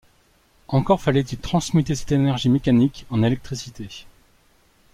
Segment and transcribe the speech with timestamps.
[0.67, 3.87] Encore fallait-il transmuter cette énergie mécanique en électricité.